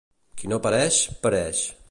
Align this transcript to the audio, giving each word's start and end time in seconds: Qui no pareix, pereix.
Qui 0.41 0.49
no 0.53 0.59
pareix, 0.63 0.99
pereix. 1.27 1.65